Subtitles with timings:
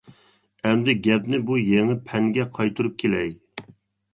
[0.69, 3.31] ئەمدى گەپنى بۇ يېڭى پەنگە قايتۇرۇپ كېلەي.